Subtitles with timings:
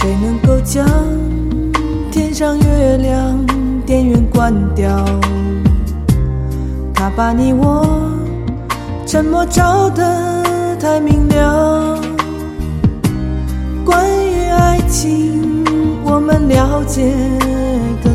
[0.00, 0.86] 谁能够将
[2.08, 3.44] 天上月亮
[3.84, 5.04] 电源关掉？
[6.94, 7.84] 他把你我
[9.04, 11.98] 沉默照得太明了。
[13.84, 15.64] 关于爱情，
[16.04, 17.12] 我们了解
[18.04, 18.14] 的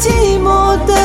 [0.00, 0.97] 寂寞的